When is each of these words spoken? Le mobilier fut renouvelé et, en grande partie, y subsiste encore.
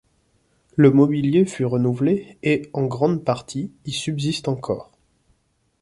Le 0.75 0.89
mobilier 0.89 1.45
fut 1.45 1.63
renouvelé 1.67 2.35
et, 2.41 2.71
en 2.73 2.87
grande 2.87 3.23
partie, 3.23 3.71
y 3.85 3.91
subsiste 3.91 4.47
encore. 4.47 4.91